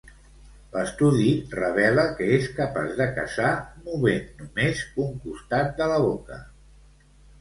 [0.75, 1.25] L'estudi
[1.57, 3.51] revela que és capaç de caçar
[3.91, 6.41] movent només un costat de la boca.